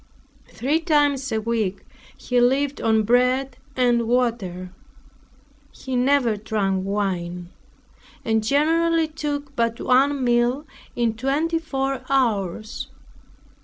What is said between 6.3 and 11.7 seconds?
drank wine, and generally took but one meal in twenty